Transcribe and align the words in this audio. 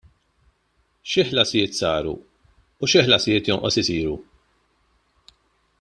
Xi 1.11 1.25
ħlasijiet 1.31 1.77
saru 1.81 2.15
u 2.87 2.91
xi 2.93 3.05
ħlasijiet 3.09 3.53
jonqos 3.53 3.81
isiru? 3.83 4.17